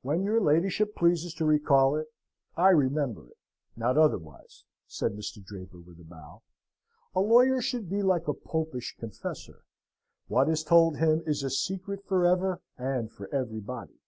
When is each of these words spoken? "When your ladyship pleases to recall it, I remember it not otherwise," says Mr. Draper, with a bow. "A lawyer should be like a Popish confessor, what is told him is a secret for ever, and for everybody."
"When 0.00 0.22
your 0.22 0.40
ladyship 0.40 0.96
pleases 0.96 1.34
to 1.34 1.44
recall 1.44 1.96
it, 1.96 2.06
I 2.56 2.70
remember 2.70 3.28
it 3.28 3.36
not 3.76 3.98
otherwise," 3.98 4.64
says 4.86 5.12
Mr. 5.12 5.44
Draper, 5.44 5.76
with 5.80 6.00
a 6.00 6.02
bow. 6.02 6.40
"A 7.14 7.20
lawyer 7.20 7.60
should 7.60 7.90
be 7.90 8.00
like 8.00 8.26
a 8.26 8.32
Popish 8.32 8.96
confessor, 8.98 9.64
what 10.28 10.48
is 10.48 10.64
told 10.64 10.96
him 10.96 11.22
is 11.26 11.42
a 11.42 11.50
secret 11.50 12.06
for 12.06 12.24
ever, 12.24 12.62
and 12.78 13.12
for 13.12 13.28
everybody." 13.34 13.98